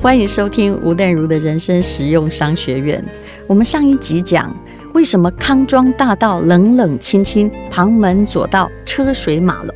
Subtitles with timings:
[0.00, 3.04] 欢迎收听吴淡如的人生实用商学院。
[3.48, 4.56] 我们上一集讲
[4.94, 9.74] 为什么康庄大道冷冷清清，旁门左道车水马龙。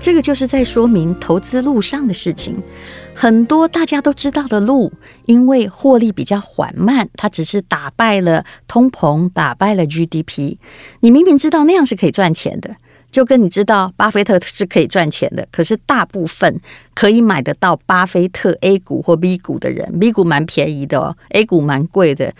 [0.00, 2.56] 这个就是在说明投资路上的事情。
[3.14, 4.92] 很多大家都知道的路，
[5.26, 10.56] 因为获利比较缓慢，它只是打败了通膨，打败了 GDP。
[10.98, 12.74] 你明明知道那样是可以赚钱的。
[13.10, 16.60] 就跟你知道，巴菲特是可以赚钱的，可是大部分
[16.94, 22.32] 可以买得到巴菲特 A 股或 B 股的人，B 股蛮便宜的哦，A 股蛮贵的，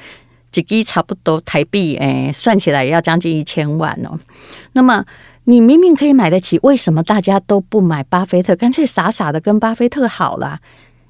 [0.52, 4.18] 几个差不多台币，哎，算起来也要将近一千万哦。
[4.72, 5.04] 那么
[5.44, 10.60] 你明明可以买得起，为什么大家都不买巴菲特，干脆傻傻的跟巴菲特好了？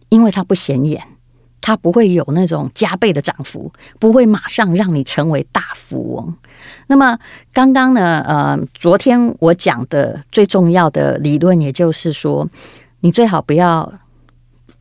[0.08, 1.02] 因为他不显眼。
[1.60, 6.34] 它不会有那种加倍的涨幅，不会马上让你成为大富翁。
[6.86, 7.18] 那么
[7.52, 12.48] 刚刚呢，呃，昨天我讲的最重要的理论，也就是说，
[13.00, 13.92] 你最好不要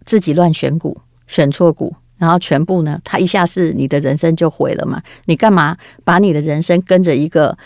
[0.05, 5.02] 自己乱选股，选错股，然后全部呢，它一下是你的人生就毁了嘛？
[5.26, 7.58] 你干嘛把你的人生跟着一个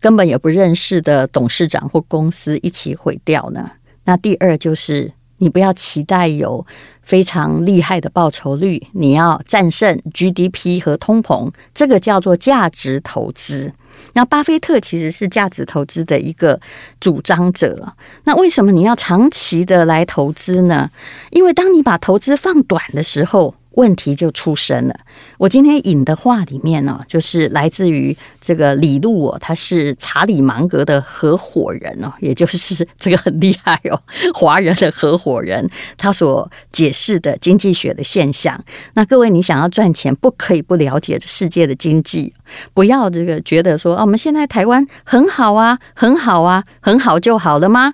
[0.00, 3.72] 根本也不认识的董事长或公司一起毁掉呢？
[4.04, 5.12] 那第二就是。
[5.38, 6.66] 你不要期待有
[7.02, 13.72] 非常厉害的报酬率，你要战胜 GDP 和通膨，这个叫做价值投资。
[14.12, 16.60] 那巴菲特其实是价值投资的一个
[17.00, 17.94] 主张者。
[18.24, 20.90] 那为什么你要长期的来投资呢？
[21.30, 24.94] 因为当你把投资放短的时候，问题就出生了。
[25.38, 34.00] 我今天引的话里面呢，就是来自于这个李路哦，他是查理芒格的合伙人哦，也就是这个很厉害哦，
[34.34, 38.62] 华人的合伙人，他所解释的经济学的现象。
[38.94, 42.32] 那各位，你想要赚钱，不可以不了解这世界的经济，
[42.74, 47.92] 不要这个觉得说啊，我们现在台湾很好啊，很好啊，很好就好了吗？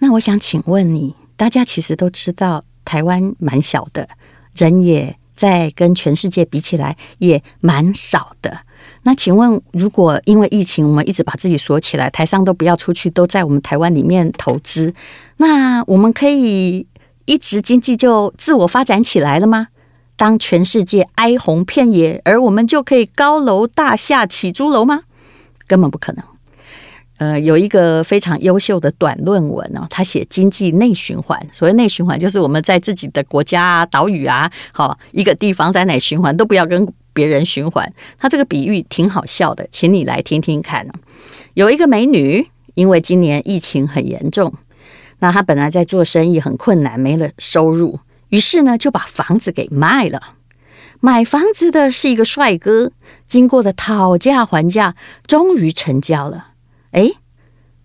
[0.00, 4.08] 那我想请问你，大家其实都知道，台湾蛮小的，
[4.54, 5.16] 人也。
[5.34, 8.58] 在跟全世界比起来也蛮少的。
[9.04, 14.94] 那请问，如果因为疫情，我们一直把自己锁起来，台商都不要出去，都在我们台湾里面投资，
[15.38, 16.86] 那我们可以
[17.24, 19.68] 一直经济就自我发展起来了吗？
[20.14, 25.02] 当全世界哀鸿遍野，而我们就可以高楼大厦起朱楼吗？
[25.66, 26.24] 根本不可能。
[27.22, 31.40] 呃，有一个非常优秀的短论文哦，他写经济内循环。
[31.52, 37.88] 所谓内循环，就是我们在自己的国家啊、岛屿啊，好一个地方在哪循环，都不要跟别人循环。
[38.18, 40.84] 他这个比喻挺好笑的，请你来听听看。
[41.54, 42.44] 有一个美女，
[42.74, 44.52] 因为今年疫情很严重，
[45.20, 48.00] 那她本来在做生意很困难，没了收入，
[48.30, 50.20] 于是呢就把房子给卖了。
[50.98, 52.90] 买房子的是一个帅哥，
[53.28, 56.48] 经过了讨价还价，终于成交了。
[56.92, 57.10] 哎，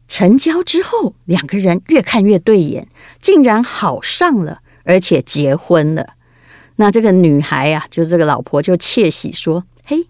[0.07, 2.87] 成交之后，两个人越看越对眼，
[3.19, 6.13] 竟然好上了，而且结婚了。
[6.77, 10.07] 那这个女孩啊，就这个老婆就窃喜说：“嘿，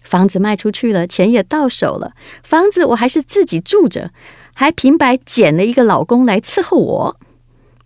[0.00, 4.12] 房子卖出去了，钱也到手了，房子我还是自己住着，
[4.54, 7.20] 还平白捡了一个老公来伺候我。”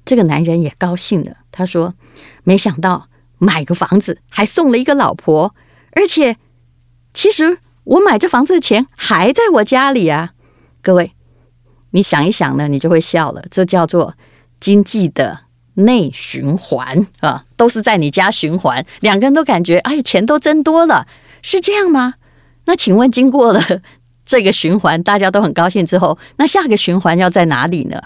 [0.04, 1.94] 这个男人也高兴了，他说
[2.44, 3.08] ：“没想到
[3.38, 5.54] 买个房子还送了一个老婆，
[5.92, 6.36] 而且
[7.12, 10.32] 其实我买这房子的钱还在我家里啊。”
[10.83, 11.12] 各位，
[11.91, 13.43] 你想一想呢，你就会笑了。
[13.50, 14.15] 这叫做
[14.61, 15.41] 经济的
[15.75, 18.84] 内循环啊，都是在你家循环。
[19.00, 21.06] 两个人都感觉，哎，钱都增多了，
[21.43, 22.15] 是这样吗？
[22.65, 23.61] 那请问，经过了
[24.25, 28.03] 这个循环，大家都很高兴之后，那下个循环要在哪里呢？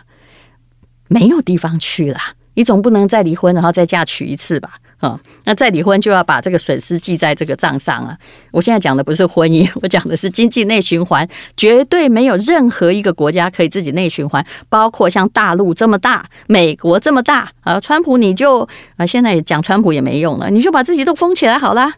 [1.09, 2.19] 没有地方去了。
[2.55, 4.75] 你总不能再离婚，然后再嫁娶一次吧？
[5.03, 8.17] 啊，那再离婚就要把这个损失记在这个账上啊！
[8.53, 18.61] 我现在讲的不是婚姻， 我讲的是经济内循环，绝对没有任何一个国家可以自己内循环，包括像大陆这么大，美国这么大啊，川普你就
[18.97, 21.91] 啊，现在讲川普也没用了，你就把自己都封起来好了。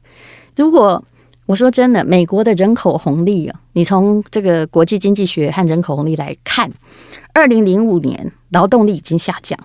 [0.57, 1.05] 如果
[1.45, 6.73] 我说真的，美国的人口红利啊，你从这个国际经济学和人口红利来看，
[7.35, 9.59] 二零零五年劳动力已经下降，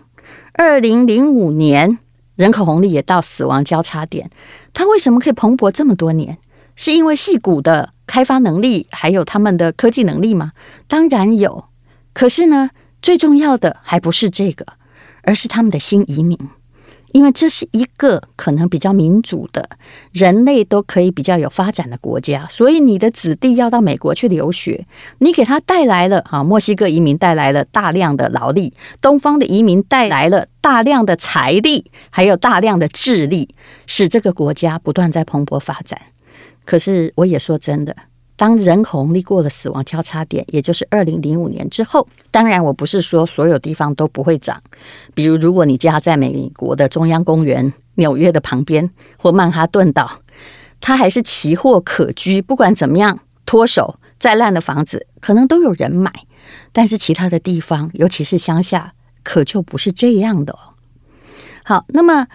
[0.52, 2.00] 二零零五年。
[2.40, 4.32] 人口红利也到死亡交叉点，
[4.72, 6.38] 它为什么可以蓬勃这么多年？
[6.78, 10.54] 是因为戏骨的开发能力，还有他们的科技能力吗？
[10.88, 11.66] 当然有。
[12.14, 12.70] 可是呢，
[13.02, 14.66] 最重要的还不是这个，
[15.24, 16.40] 而是他们的新移民。
[17.14, 19.70] 因为这是一个可能比较民主的，
[20.14, 24.86] 人类都可以比较有发展的国家，所以你的子弟要到美国去留学，
[25.20, 33.50] 你给他带来了啊，墨西哥移民带来了大量的劳力，东方的移民带来了大量的财力，还有大量的智力，
[33.88, 36.00] 使这个国家不断在蓬勃发展。
[36.66, 37.96] 可是我也说真的。
[38.40, 44.64] 当人口红利过了死亡交叉点，也就是二零零五年之后，当然我不是说所有地方都不会涨。
[45.14, 50.10] 比如，如果你家在美国的中央公园，纽约的旁边或曼哈顿岛，
[50.80, 52.42] 它还是奇货可居。
[52.42, 56.10] 不管怎么样，脱手再烂的房子可能都有人买。
[56.72, 60.80] 但是其他的地方，尤其是乡下，可就不是这样的哦。
[61.66, 62.28] 好，那么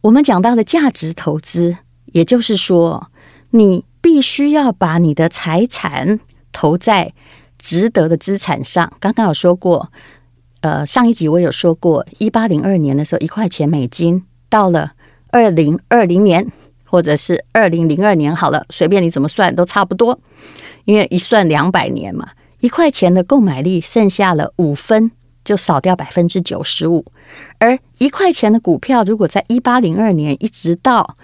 [0.00, 3.08] 我们讲到的价值投资，也就是说，
[3.50, 6.20] 你必须要把你的财产
[6.52, 7.14] 投在
[7.58, 8.92] 值得的资产上。
[9.00, 9.90] 刚刚有说过，
[10.60, 14.92] 呃，上一集我有说过，一八零二年的时候，一块钱美金到了
[15.30, 16.52] 二零二零年，
[16.86, 20.20] 或者是二零零二年，好了，随便你怎么算都差不多，
[20.84, 22.28] 因为一算两百年嘛。
[22.60, 25.12] 一块钱的购买力剩下了五分，
[25.42, 27.06] 就少掉百分之九十五。
[27.58, 31.16] 而一块钱的股票，如果在一八零二年一直到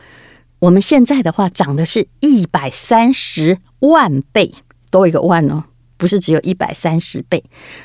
[0.60, 4.52] 我们现在的话，涨的是一百三十万倍，
[4.90, 5.64] 多一个万哦，
[5.96, 7.42] 不是只有一百三十倍。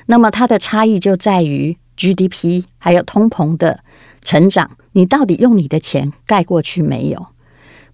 [0.07, 3.79] 那么它的差异就在于 GDP 还有通膨的
[4.21, 7.27] 成长，你到底用你的钱盖过去没有？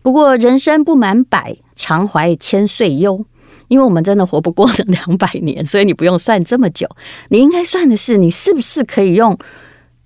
[0.01, 3.25] 不过人生不满百，常怀千岁忧。
[3.67, 6.89] 因为我们真的活不过两百年，所以你不用算这么久。
[7.29, 9.37] 你应该算的是，你是不是可以用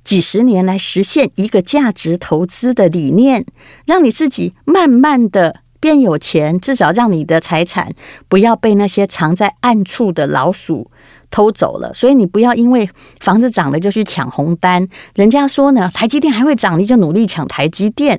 [0.05, 3.45] 几十年来实现一个价值投资的理念，
[3.85, 7.91] 让你自己慢慢的变有钱，至少让你的财产
[8.29, 10.89] 不要被那些藏在暗处的老鼠
[11.29, 11.93] 偷走了。
[11.93, 14.87] 所以你不要因为房子涨了就去抢红单。
[15.15, 18.17] 人家说呢，台积电还会涨，你就努力抢台积电。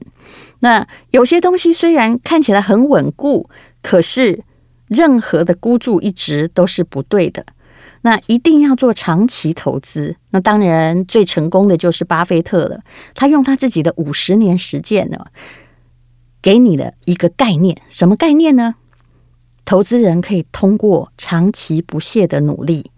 [0.58, 3.48] 那有些东西虽然看起来很稳固，
[3.80, 4.42] 可是。
[4.88, 7.44] 任何的孤注一掷都是不对的，
[8.02, 10.16] 那一定要做长期投资。
[10.30, 12.80] 那当然最成功的就是巴菲特了，
[13.14, 15.26] 他用他自己的五十年实践呢，
[16.40, 17.80] 给你了一个概念。
[17.88, 18.76] 什么概念呢？
[19.64, 22.90] 投资人可以通过长期不懈的努力，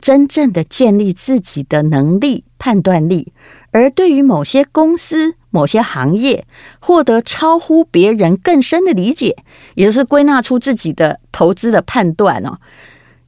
[0.00, 3.32] 真正的建立自己的能力、判断力，
[3.72, 5.34] 而对于某些公司。
[5.54, 6.46] 某些行业
[6.80, 9.36] 获得超乎别人更深的理解，
[9.74, 12.58] 也就是归纳出自己的投资的判断哦。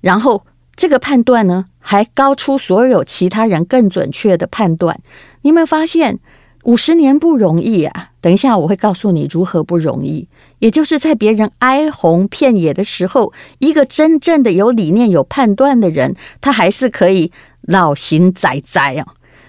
[0.00, 5.00] 然后这个判断呢，还高出所有其他人更准确的判断。
[5.42, 6.18] 你有没有发现，
[6.64, 8.10] 五十年不容易啊？
[8.20, 10.28] 等一下我会告诉你如何不容易。
[10.58, 17.30] 也就是在别人哀鸿遍野的时候，一个真正的有理念、有判断的人，他还是可以
[17.62, 19.06] 老行仔仔啊。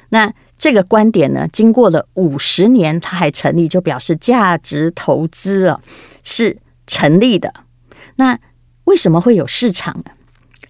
[0.10, 0.34] 那。
[0.58, 5.82] 这个观点呢，经过了五十年，它还成立，就表示价值投资啊
[6.24, 6.58] 是
[6.88, 7.54] 成立的。
[8.16, 8.40] 那
[8.86, 10.12] 为什么会有市场呢？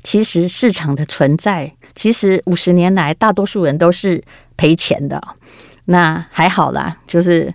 [0.05, 4.23] 其实市场的存在，其实五十年来大多数人都是
[4.55, 5.19] 赔钱的。
[5.85, 7.51] 那还好啦，就是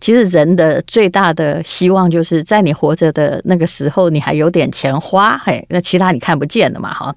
[0.00, 5.36] 其实人的最大的希望，就是在你活着的那个时候，你还有点钱花。
[5.36, 7.12] 嘿，那其他你看不见的嘛，哈。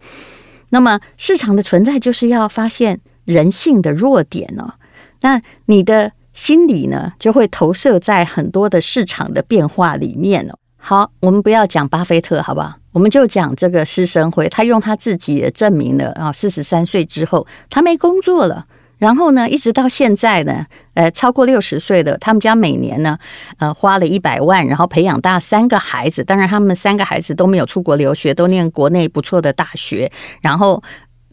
[0.70, 3.00] 那么市场的存在，就是要发现。
[3.26, 4.74] 人性的弱点哦？
[5.22, 10.58] 那你的心理呢，就会投射在很多的市场的变化里面哦。
[10.76, 12.81] 好，我们不要讲巴菲特，好不好？
[12.92, 18.66] 我们就讲这个施生辉，他用他自己也证明了啊，四十三岁之后他没工作了。
[18.98, 23.18] 然后呢，一直到现在呢，呃，超过六十岁的，他们家每年呢，
[23.58, 26.24] 呃，花了一百万，然后培养大三个孩子。
[26.24, 30.12] 当然，他们三个孩子都没有出国留学，都念国内不错的大学。
[30.42, 30.84] 然后。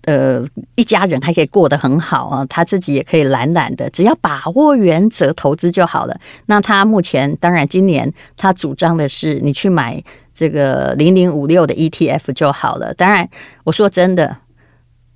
[0.04, 0.42] 呃，
[0.74, 6.18] 一家人还可以过得很好啊，他自己也可以懒懒的，只要把握原则投资就好了。
[6.46, 10.02] 那他目前当然今年他主张的是你去买
[10.38, 12.94] 这个零零五六的 ETF 就好了。
[12.94, 13.28] 当然，
[13.64, 14.36] 我说真的，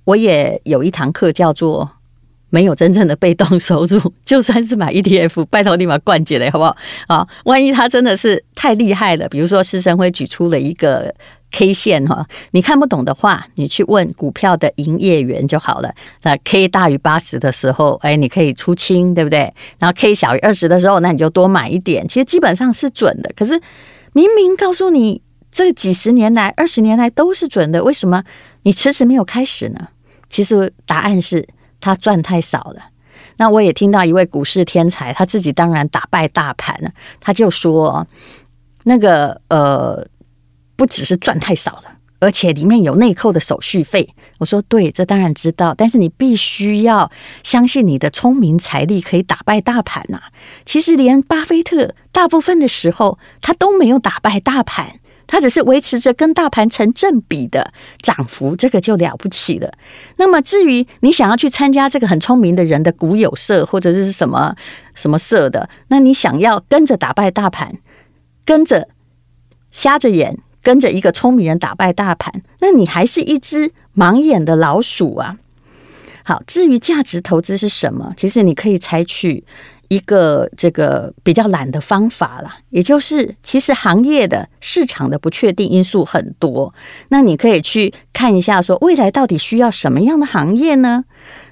[0.03, 1.89] 我也有一堂课叫做
[2.49, 6.75] 没有真正的被动收入， 就算是买 ETF，拜托你把灌进来好不好？
[7.07, 11.13] 啊，万一他真的是太厉害了，比如说施生辉举出了一个。
[11.55, 15.93] K 线哈，你看不懂的话，你去问股票的营业员就好了。
[16.23, 19.53] 那 K 大于八十的时候，哎，你可以出清，对不对？
[19.77, 22.07] 然后 K 小于二十的时候，那你就多买一点。
[22.07, 23.31] 其实基本上是准的。
[23.35, 23.61] 可是
[24.13, 28.23] 明明告诉你，这几十年来、二十年来都是准的，为什么
[28.63, 29.89] 你迟迟没有开始呢？
[30.29, 31.47] 其实答案是
[31.79, 32.81] 他赚太少了。
[33.37, 38.07] 那我也听到一位股市天才，他自己当然打败大盘了，他就说
[38.83, 40.07] 那个呃。
[40.75, 41.83] 不只是赚太少了，
[42.23, 44.15] 而且里面有内扣的手续费。
[44.37, 47.11] 我说对，这当然知道，但是你必须要
[47.43, 50.21] 相信你的聪明财力可以打败大盘呐。
[50.65, 59.71] 其实连巴菲特大部分的时候他都没有打败大盘，他只是维持着跟大盘成正比的涨幅，这个就了不起了。
[60.17, 64.55] 那么至于你想要去参加这个很聪明的人的股友社或者是什么
[64.95, 67.77] 什么社的，那你想要跟着打败大盘，
[68.45, 68.87] 跟着
[69.71, 70.39] 瞎着眼。
[70.63, 75.37] 跟着一个聪明人打败大盘，那你还是一只盲眼的老鼠啊！
[76.23, 78.13] 好，至于价值投资是什么？
[78.15, 79.43] 其实你可以采取
[79.89, 86.73] 一个这个比较懒的方法啦，也就是其实行业的市场的不确定因素很多，
[87.09, 91.03] 那你可以去看一下，说未来到底需要什么样的行业呢？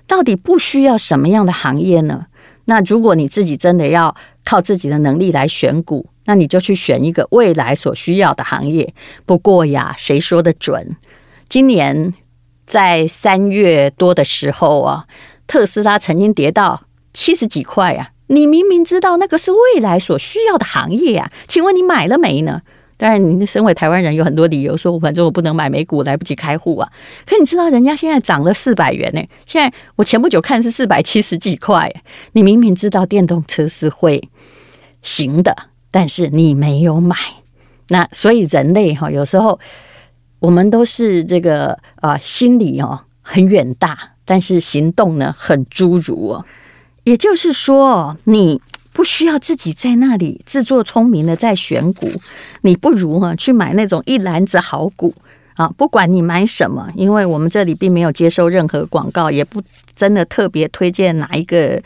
[0.07, 2.27] 到底不需要什么样的行业呢？
[2.65, 4.15] 那如果你自己真的要
[4.45, 8.93] 靠自己的能力来选股，那你就去选一个未来所需要的行业。
[9.25, 10.95] 不过呀，谁说的准？
[11.49, 12.13] 今年
[12.65, 15.05] 在三月多的时候啊，
[15.47, 18.11] 特斯拉曾经跌到七十几块啊！
[18.27, 22.61] 你明明知道那个是未来所需要的行业啊，请问你买了没呢？
[22.95, 26.87] 当然，你身为台湾人有很多理由说，反正我不能买美股，来不及开户啊。
[27.25, 29.21] 可你知道人家现在涨了四百元呢？
[29.47, 31.91] 现在我前不久看是四百七十几块。
[32.33, 34.29] 你明明知道电动车是会
[35.01, 37.15] 行的，但是你没有买。
[37.89, 39.59] 那所以人类哈，有时候
[40.39, 46.45] 我们都是这个啊，心理哦很远大，但是行动呢很侏儒哦。
[47.03, 48.61] 也就是说，你。
[48.93, 52.11] 不需要自己在那里自作聪明的在选股，
[52.59, 55.15] 你不如啊去买那种一篮子好股
[55.55, 55.65] 啊！
[55.77, 59.63] 不管你买什么，因为我们这里并没有接受任何广告，也不
[59.95, 61.81] 真的特别推荐哪一个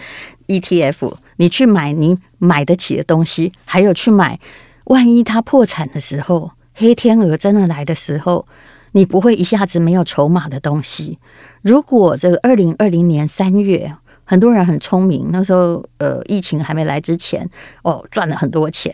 [0.48, 1.14] ETF。
[1.38, 4.40] 你去买你买得起的东西，还有去买，
[4.86, 8.46] 万一它破产的时候，黑天鹅真的来的时候，
[8.92, 11.20] 你不会一下子没有筹码的东西。
[11.62, 13.94] 如果这个二零二零年三月。
[14.28, 17.48] 很多人很聪明，那时候呃，疫情还没来之前，
[17.84, 18.92] 哦，赚了很多钱。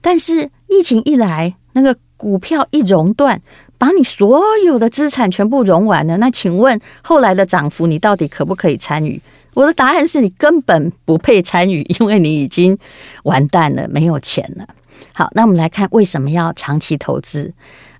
[0.00, 3.42] 但是疫情一来，那个股票一熔断，
[3.76, 6.16] 把你所有的资产全部熔完了。
[6.18, 9.20] 那请问后来的涨幅，你到底可不可以参与？
[9.58, 12.78] 我的答案是你根本不配参与，因为你已经
[13.24, 14.64] 完蛋了，没有钱了。
[15.12, 17.52] 好，那我们来看为什么要长期投资。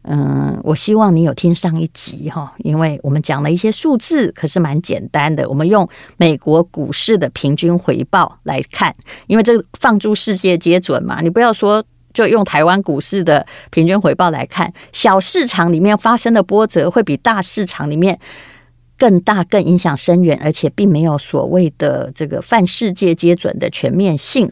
[0.02, 5.48] 嗯，我希望你有听上一集哈，因为我们讲了一些数字，可是蛮简单的。
[5.48, 5.86] 我们用
[6.16, 8.94] 美国股市的平均回报来看，
[9.26, 11.20] 因为这放诸世界皆准嘛。
[11.20, 11.84] 你不要说
[12.14, 18.16] 就用台湾股市的平均回报来看，小市场里面发生的波折会比大市场里面
[18.98, 24.50] 更大、更影响深远，而且并没有所谓的这个泛世界皆准的全面性。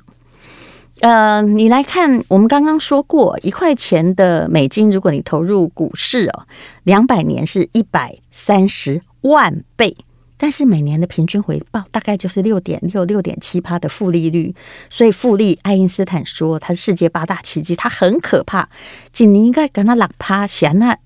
[1.00, 6.46] 呃，你来看，我们刚刚说过，一块钱的美金，如果你投入股市哦，
[6.84, 9.94] 两百年是一百三十万倍，
[10.38, 14.54] 但是每年的平均回报大概就是六点六、六点七趴的复利率。
[14.88, 18.70] 所以复利，爱因斯坦说它是世界八大奇迹，它很可怕。
[19.12, 20.96] 仅你应该跟他拉趴想那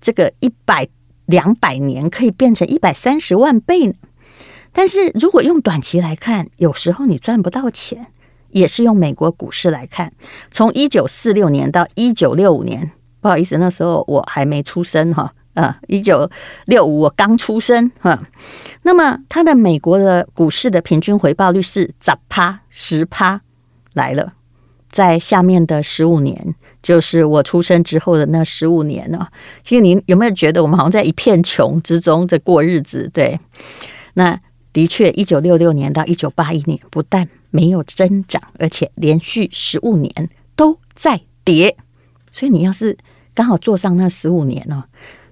[0.00, 0.86] 这个一百
[1.26, 3.94] 两百年可以变成一百三十万倍呢？
[4.72, 8.08] 但是如果用短期来看，有时候你赚不到钱。
[8.50, 10.10] 也是用美国股市来看，
[10.50, 12.90] 从一九四六年到一九六五年，
[13.20, 16.30] 不好意思，那时候我还没出生哈，啊，一九
[16.64, 18.18] 六五我刚出生哈。
[18.82, 23.42] 那么它的美国的股市的平均回报率是十趴十趴
[23.92, 24.32] 来了，
[24.90, 29.26] 在下面的十五年，就是我出生之后的那十五年呢。
[29.62, 33.10] 其实你有没有觉得我们好像在一片穷之中在过日子？
[33.12, 33.38] 对，
[34.14, 34.40] 那。
[34.72, 41.78] 的确，一九六六年到一九八一年，不但没有增长，而且连续十五年都在跌。
[42.30, 42.94] 所以你要是
[43.32, 44.84] 刚好坐上那十五年哦，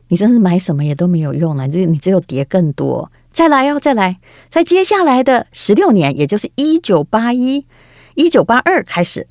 [0.08, 3.12] 你真是买什么也都没有用了，你只有跌更多。
[3.28, 4.18] 再来哦，再来，
[4.50, 7.66] 在接下来的十六年，也就是一九八一、
[8.14, 9.26] 一九八二开始，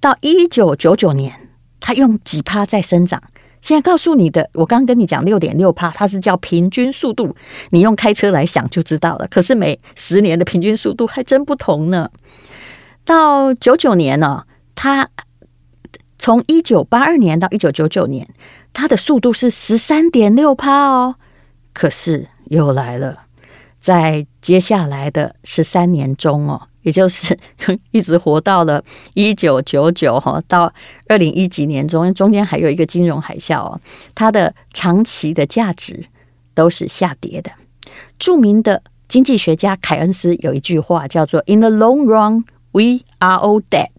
[0.00, 1.50] 到一九九九年，
[1.80, 3.22] 它用几趴在生长。
[3.62, 7.34] 现在告诉你的，我刚跟你讲六点六趴，它是叫平均速度，
[7.70, 9.26] 你用开车来想就知道了。
[9.28, 12.08] 可是每十年的平均速度还真不同呢。
[13.04, 14.44] 到九九年呢，
[14.76, 15.08] 它
[16.18, 18.28] 从一九八二年到一九九九年，
[18.72, 21.16] 它的速度是十三点六趴哦。
[21.72, 23.25] 可是又来了，
[23.86, 26.60] 在接下来的十三年中哦。
[26.82, 27.36] 也就是
[27.90, 28.82] 一直活到了
[29.14, 30.72] 一九九九哈，到
[31.08, 33.80] 二零一几年中，中间还有一个金融海啸哦，
[34.14, 36.04] 它的长期的价值
[36.54, 37.50] 都是下跌的。
[38.18, 43.90] 著名的经济学家凯恩斯有一句话叫做 “In the long run, we are all dead”，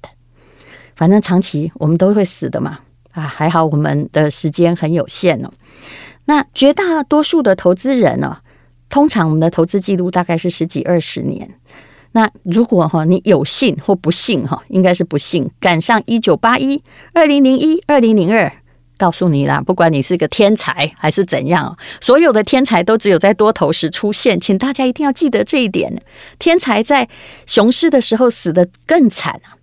[0.96, 2.80] 反正长期我们都会死的嘛。
[3.12, 5.52] 啊，还好我们的时间很有限哦。
[6.26, 8.38] 那绝大多数的投资人呢，
[8.90, 11.50] 通常我们的投资记录大概是十几二十年。
[12.14, 16.82] 那如果哈你有幸或不幸哈，应该是不幸赶上一九八一、
[17.14, 18.52] 二零零一、二零零二，
[18.98, 26.02] 告诉你啦，不管你是个天才还是怎样，所有的天才都只有在多头时出现，请大家一定要记得这一点。
[26.40, 27.08] 天才在
[27.46, 29.54] 熊市的时候死得更惨啊！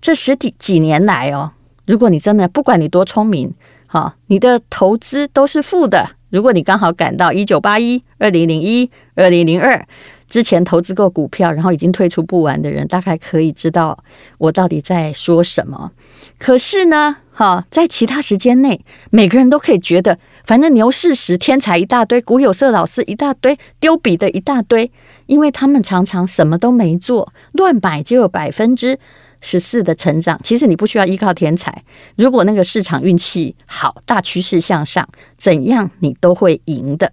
[0.00, 1.52] 这十几几年来哦，
[1.86, 3.54] 如果你真的不管你多聪明
[3.86, 6.16] 哈，你的投资都是负的。
[6.32, 9.86] 如果你刚好赶到一九八一、二零零一、二零零二。
[10.28, 14.02] 之前投资过股票，然后已经退出不完的人，大概可以知道
[14.38, 15.92] 我到底在说什么。
[16.38, 24.90] 可是呢，哈，在其他时间内，每个人都可以觉得，反正牛市时天才一大堆，股有色老师一大堆，丢笔的一大堆，
[25.26, 28.98] 因为他们常常什么都没做，乱买就有百分之
[29.42, 30.40] 十四的成长。
[30.42, 31.84] 其实你不需要依靠天才，
[32.16, 35.06] 如果那个市场运气好，大趋势向上，
[35.36, 37.12] 怎样你都会赢的。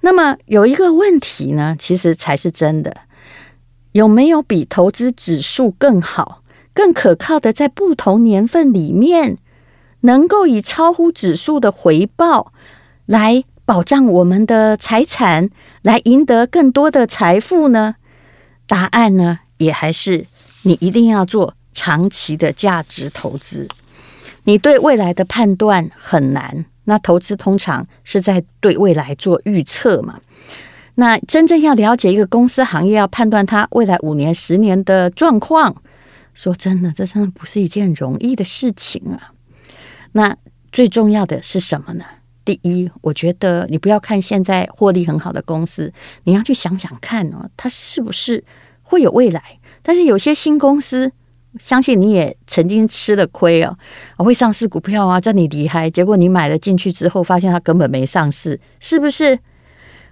[0.00, 2.96] 那么有一个问题呢，其实才是真的，
[3.92, 9.36] 有没有比投资指数更好、更可靠的，在不同年份里面，
[10.02, 12.52] 能够以超乎指数的回报
[13.06, 15.50] 来保障我们的财产，
[15.82, 17.96] 来赢得更多的财富呢？
[18.68, 20.26] 答案呢，也还是
[20.62, 23.68] 你一定要做长期的价值投资。
[24.44, 26.64] 你对未来的判断很难。
[26.84, 30.20] 那投资通常是在对未来做预测嘛？
[30.94, 35.82] 那真正要了解一个公司行业，要判断它未来五年、十年的状况，
[36.32, 39.32] 说真的，这真的不是一件容易的事情啊。
[40.12, 40.34] 那
[40.72, 42.06] 最重要的是什么呢？
[42.42, 45.92] 第一，我觉得你不要看现在获利很好的公司，
[46.24, 48.42] 你要去想想看哦，它是不是
[48.82, 49.57] 会有未来？
[49.88, 51.10] 但是有些新公司。
[51.58, 53.74] 相信你也曾经吃了亏哦，
[54.18, 59.38] 会上市股票啊，叫你厉害，结果你买了进去之后，发现它根本没上市，是不是？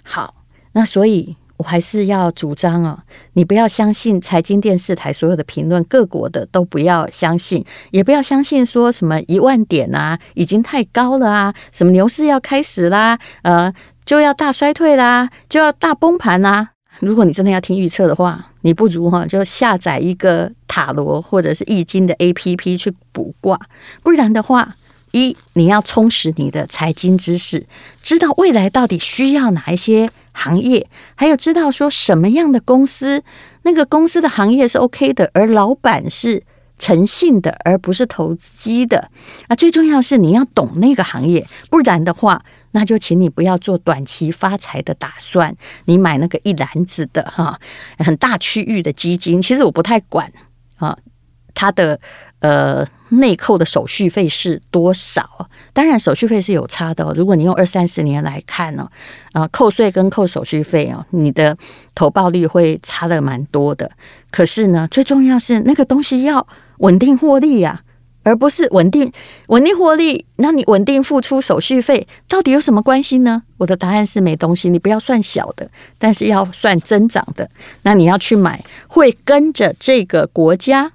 [0.02, 0.34] 好，
[0.72, 2.98] 那所以我还是要主张哦，
[3.34, 13.72] 你不要相信财经电视台所有的评论，各国的都不要相信，也不要相信说什么一万点啊，已经太高了啊，什么牛市要开始啦，呃，
[14.06, 16.70] 就要大衰退啦，就要大崩盘啦。
[17.00, 23.58] 如果你真的要听预测的话，你不如哈就下载一个塔罗或者是易经的 APP 去卜卦。
[24.02, 24.74] 不然的话，
[25.12, 27.66] 一你要充实你的财经知识，
[28.02, 33.22] 知道未来到底需要哪一些行业，还有知道说什么样的公司，
[33.62, 36.42] 那个公司的行业是 OK 的，而老板是
[36.78, 39.10] 诚信的，而不是投机的。
[39.48, 42.44] 啊，最重要是你要懂那个行业，不然的话。
[42.72, 45.56] 那就请你不要做短期发财的打算。
[45.86, 47.58] 你买那个一篮子的哈，
[47.96, 50.30] 很大区域的基金，其实我不太管
[50.76, 50.94] 啊，
[51.54, 51.98] 它的
[52.40, 55.48] 呃内扣的手续费是多少？
[55.72, 57.14] 当然手续费是有差的哦。
[57.16, 58.86] 如果你用二三十年来看呢，
[59.32, 61.56] 啊，扣税跟扣手续费哦，你的
[61.94, 63.90] 投报率会差的蛮多的。
[64.30, 66.46] 可是呢，最重要是那个东西要
[66.78, 67.82] 稳定获利呀。
[68.22, 69.12] 而不是稳定
[69.46, 73.44] 稳定获利，那你稳定付出手续费到底有什么关系呢？
[73.58, 74.68] 我的答案是没东西。
[74.68, 77.48] 你不要算小的，但是要算增长的。
[77.82, 80.90] 那你要去买会跟着这个国家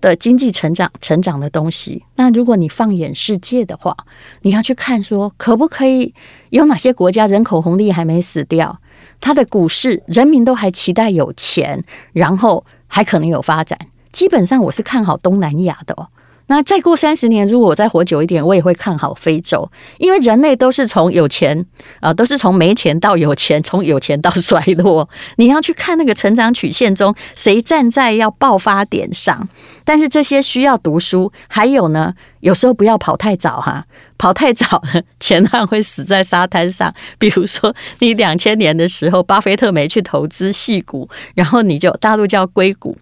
[0.00, 2.04] 的经济成长成长的东西。
[2.14, 3.96] 那如果你放眼世界的话，
[4.42, 6.14] 你要去看说可不可以
[6.50, 8.80] 有哪些国家人口红利还没死掉，
[9.20, 11.82] 它的股市人民都还期待有钱，
[12.12, 13.76] 然后还可能有发展。
[14.16, 16.08] 基本上我是看好东南亚的哦。
[16.46, 21.66] 那再过三十年，如果我再活久一点，我也会看好非洲，因为人类都是从有钱
[22.00, 25.06] 啊、都是从没钱到有钱，从有钱到衰落。
[25.36, 29.46] 你要去看那个成长曲线中，谁站在要爆发点上？
[29.84, 33.84] 但是这些需要读书，还有呢，有时候不要跑太早哈，
[34.16, 36.94] 跑太早了，钱还会死在沙滩上。
[37.18, 42.96] 比如说，你两千年的时候，巴菲特没去投资戏股，然后你就大陆叫硅谷。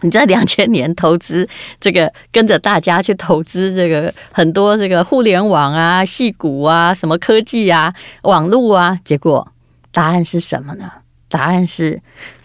[0.02, 9.46] 你在两千年投资这个，跟着大家去投资这个很多这个互联网啊、戏股啊、什么科技啊、网络啊，结果
[9.92, 10.90] 答案是什么呢？
[11.28, 12.00] 答案是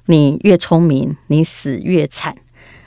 [0.05, 2.35] 你越聪明，你死越惨。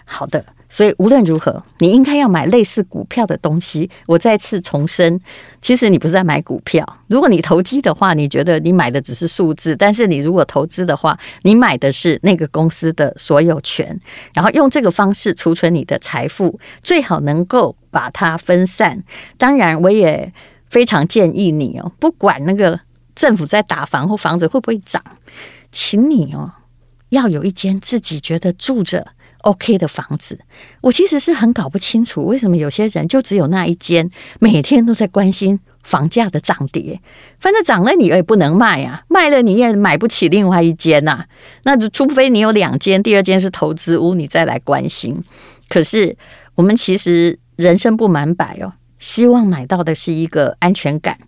[0.04, 0.44] 好的。
[0.68, 3.88] 所以无论如何，你应该要买类似股票的东西。
[4.06, 5.18] 我再次重申，
[5.62, 6.86] 其实你不是在买股票。
[7.06, 13.98] 如果你投机的话，你觉得你买的只是数字；但是你如果投资的话，你买的是那个公司的所有权，
[14.34, 19.02] 然后用这个方式储存你的财富，最好能够把它分散。
[19.38, 20.32] 当然，我也
[20.68, 22.78] 非常建议你哦，不管那个
[23.14, 25.02] 政府在打房或房子会不会涨，
[25.72, 26.52] 请你哦
[27.08, 29.14] 要有一间自己觉得住着。
[29.42, 30.38] OK 的房子，
[30.80, 37.00] 我其实是很搞不清楚，为什么有些人就只有那一间，每天都在关心房价的涨跌。
[37.38, 41.24] 反正涨了你也不能卖啊，卖了你也买不起另外一间呐。
[41.62, 45.22] 那就除非你有两间，第二间是投资屋，你再来关心。
[45.68, 46.16] 可是
[46.54, 51.18] 我们其实人生不满百哦，希望买到的是一个安全感，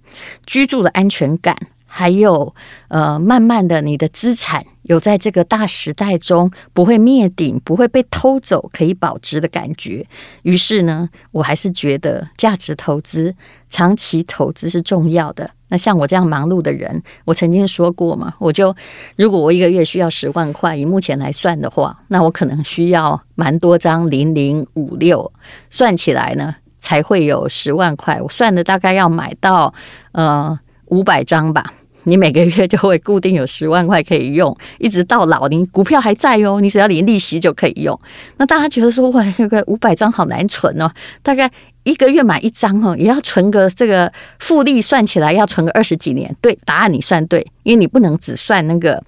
[0.47, 1.57] 居住的安全感。
[1.93, 2.55] 还有，
[2.87, 10.07] 呃，慢慢的，你的资产有在这个大时代中不会灭顶，不会被偷走，可以保值的感觉。
[10.43, 13.35] 于是呢，我还是觉得价值投资、
[13.69, 15.51] 长期投资是重要的。
[15.67, 18.75] 那像我这样忙碌的人，我曾经说过嘛，我就
[19.17, 25.33] 如果我一个月需要十万块，以目前来算的话，那我可能需要蛮多张零零五六，
[25.69, 28.23] 算起来呢才会有十万块。
[28.23, 29.75] 我算的大概要买到
[30.13, 31.73] 呃五百张吧。
[32.05, 37.99] 你每个月就会固定有十万块可以用， 一直到老，你股票还在哦，你只要领利息就可以用。
[38.39, 40.91] 那大家觉得说，哇，这个五百张好难存哦，
[41.23, 41.51] 大概
[41.85, 46.35] 一个月买一张哦，也要存个这个复利算起来要存个二十几年。
[46.41, 49.03] 对，答案你算对，因为你不能只算那个，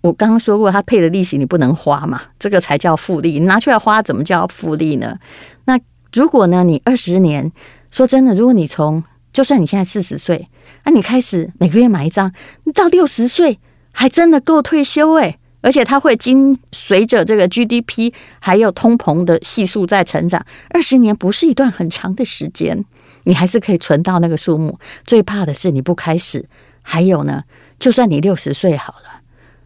[0.00, 5.18] 我刚刚说过，它配的利息你不能花嘛，这个才叫复利，你拿出来花怎么叫复利呢？
[5.64, 5.78] 那
[6.12, 7.50] 如果呢，你二十年，
[7.90, 10.48] 说真的，如果你从就算你现在四十岁。
[10.84, 12.32] 那、啊、你开始每个月买一张，
[12.64, 13.58] 你到六十岁
[13.92, 22.84] 还真的够退休诶，而且它会经随着这个 GDP 还有通膨的系数在成长，二十年不是一段很长的时间，
[23.24, 24.78] 你还是可以存到那个数目。
[25.04, 26.48] 最怕的是你不开始，
[26.80, 27.44] 还有呢，
[27.78, 29.20] 就算你六十岁好了，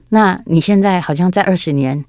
[0.09, 2.05] 那你现在好像在二十年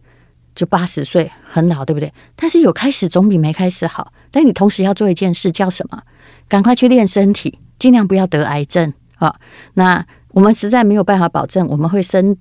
[0.55, 2.11] 就八十岁，很老，对不对？
[2.35, 4.11] 但是有开始总比没开始好。
[4.31, 6.01] 但你同时要做一件事，叫什么？
[6.47, 7.59] 赶快去练身体。
[7.77, 9.35] 尽量不要得癌症啊！
[9.73, 12.35] 那我们实在没有办法保证我们会生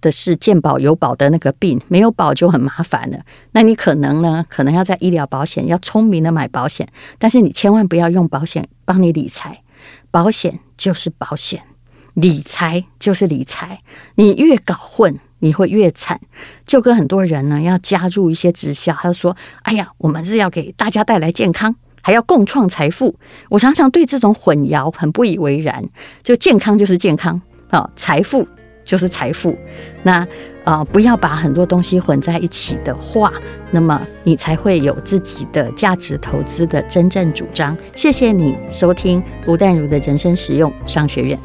[0.00, 3.20] 的是健保有保的那个病，没有保就很麻烦了。
[3.52, 9.62] 那你可能呢，可能要在医疗保险要聪明的买保险，但是你千万不要用保险帮你理财，
[10.10, 11.62] 保险就是保险，
[12.14, 13.80] 理财就是理财。
[14.14, 16.18] 你越搞混，你会越惨。
[16.64, 23.14] 就跟很多人呢要加入一些直销，他说：“哎呀，我们是要给大家带来健康。”还要共创财富，
[23.48, 25.84] 我常常对这种混淆很不以为然。
[26.22, 28.46] 就健康就是健康啊，财富
[28.84, 29.56] 就是财富。
[30.02, 30.26] 那
[30.64, 33.32] 啊，不要把很多东西混在一起的话，
[33.70, 37.76] 那么你才会有自己的价值投资的真正主张。
[37.94, 41.38] 谢谢你收听吴淡如的人生实用商学院。